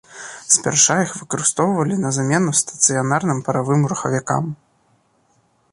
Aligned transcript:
Спярша 0.53 0.95
іх 1.01 1.11
выкарыстоўвалі 1.19 1.95
на 2.07 2.13
замену 2.17 2.51
стацыянарным 2.61 3.39
паравым 3.49 3.81
рухавікам. 3.91 4.43